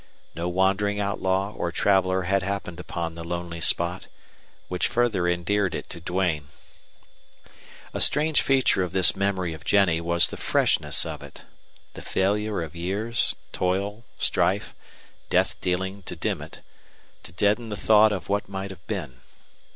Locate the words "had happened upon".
2.23-3.13